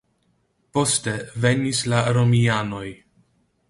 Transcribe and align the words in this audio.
Poste 0.77 1.13
venis 1.45 1.85
la 1.95 2.03
romianoj. 2.19 2.87